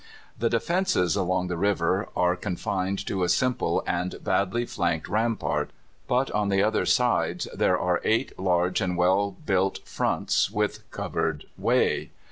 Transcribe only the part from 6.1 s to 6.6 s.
on